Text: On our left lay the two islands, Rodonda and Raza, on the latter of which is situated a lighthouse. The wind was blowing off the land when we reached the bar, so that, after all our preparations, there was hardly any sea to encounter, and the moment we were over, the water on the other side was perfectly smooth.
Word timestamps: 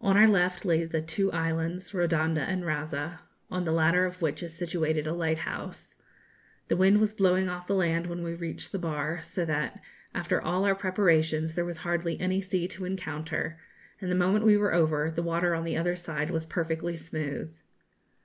On 0.00 0.16
our 0.16 0.26
left 0.26 0.64
lay 0.64 0.84
the 0.84 1.00
two 1.00 1.30
islands, 1.30 1.92
Rodonda 1.94 2.40
and 2.40 2.64
Raza, 2.64 3.20
on 3.52 3.64
the 3.64 3.70
latter 3.70 4.04
of 4.04 4.20
which 4.20 4.42
is 4.42 4.52
situated 4.52 5.06
a 5.06 5.14
lighthouse. 5.14 5.96
The 6.66 6.76
wind 6.76 6.98
was 6.98 7.14
blowing 7.14 7.48
off 7.48 7.68
the 7.68 7.76
land 7.76 8.08
when 8.08 8.24
we 8.24 8.34
reached 8.34 8.72
the 8.72 8.80
bar, 8.80 9.20
so 9.22 9.44
that, 9.44 9.80
after 10.12 10.42
all 10.42 10.64
our 10.64 10.74
preparations, 10.74 11.54
there 11.54 11.64
was 11.64 11.78
hardly 11.86 12.20
any 12.20 12.40
sea 12.40 12.66
to 12.66 12.84
encounter, 12.84 13.60
and 14.00 14.10
the 14.10 14.16
moment 14.16 14.44
we 14.44 14.56
were 14.56 14.74
over, 14.74 15.08
the 15.08 15.22
water 15.22 15.54
on 15.54 15.62
the 15.62 15.76
other 15.76 15.94
side 15.94 16.30
was 16.30 16.46
perfectly 16.46 16.96
smooth. 16.96 17.54